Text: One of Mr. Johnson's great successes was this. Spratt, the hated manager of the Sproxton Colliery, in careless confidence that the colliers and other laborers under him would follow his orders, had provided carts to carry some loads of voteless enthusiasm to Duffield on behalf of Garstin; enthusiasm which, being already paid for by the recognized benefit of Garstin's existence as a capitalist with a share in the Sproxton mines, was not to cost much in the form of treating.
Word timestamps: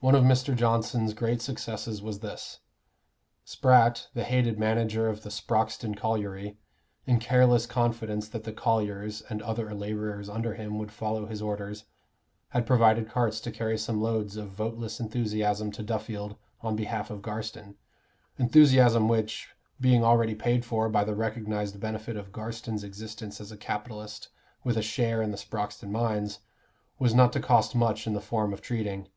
One 0.00 0.14
of 0.14 0.24
Mr. 0.24 0.54
Johnson's 0.54 1.14
great 1.14 1.40
successes 1.40 2.02
was 2.02 2.18
this. 2.20 2.60
Spratt, 3.46 4.08
the 4.12 4.24
hated 4.24 4.58
manager 4.58 5.08
of 5.08 5.22
the 5.22 5.30
Sproxton 5.30 5.96
Colliery, 5.96 6.58
in 7.06 7.18
careless 7.18 7.64
confidence 7.64 8.28
that 8.28 8.44
the 8.44 8.52
colliers 8.52 9.22
and 9.30 9.40
other 9.40 9.72
laborers 9.74 10.28
under 10.28 10.52
him 10.52 10.78
would 10.78 10.92
follow 10.92 11.24
his 11.24 11.40
orders, 11.40 11.86
had 12.50 12.66
provided 12.66 13.08
carts 13.08 13.40
to 13.40 13.50
carry 13.50 13.78
some 13.78 14.02
loads 14.02 14.36
of 14.36 14.50
voteless 14.50 15.00
enthusiasm 15.00 15.72
to 15.72 15.82
Duffield 15.82 16.36
on 16.60 16.76
behalf 16.76 17.08
of 17.08 17.22
Garstin; 17.22 17.74
enthusiasm 18.38 19.08
which, 19.08 19.48
being 19.80 20.04
already 20.04 20.34
paid 20.34 20.62
for 20.66 20.90
by 20.90 21.04
the 21.04 21.14
recognized 21.14 21.80
benefit 21.80 22.18
of 22.18 22.32
Garstin's 22.32 22.84
existence 22.84 23.40
as 23.40 23.50
a 23.50 23.56
capitalist 23.56 24.28
with 24.62 24.76
a 24.76 24.82
share 24.82 25.22
in 25.22 25.30
the 25.30 25.38
Sproxton 25.38 25.90
mines, 25.90 26.40
was 26.98 27.14
not 27.14 27.32
to 27.32 27.40
cost 27.40 27.74
much 27.74 28.06
in 28.06 28.12
the 28.12 28.20
form 28.20 28.52
of 28.52 28.60
treating. 28.60 29.08